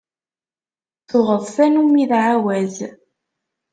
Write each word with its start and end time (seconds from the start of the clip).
Tuɣeḍ 1.07 1.43
tannumi 1.55 2.05
d 2.09 2.11
ɛawaz. 2.23 2.77